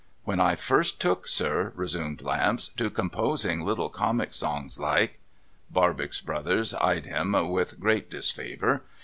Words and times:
'When 0.25 0.39
I 0.39 0.55
first 0.55 0.99
took, 0.99 1.27
sir,' 1.27 1.73
resumed 1.75 2.23
Lamps,' 2.23 2.69
to 2.77 2.89
composing 2.89 3.61
little 3.61 3.87
Comic 3.91 4.33
Songs 4.33 4.79
like' 4.79 5.19
Barbox 5.75 6.21
Brothers 6.21 6.73
eyed 6.73 7.05
him 7.05 7.33
with 7.51 7.79
great 7.79 8.09
disfavour. 8.09 8.81